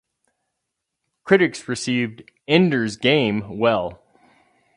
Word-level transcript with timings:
Critics 1.23 1.67
received 1.67 2.23
"Ender's 2.47 2.97
Game" 2.97 3.59
well. 3.59 4.01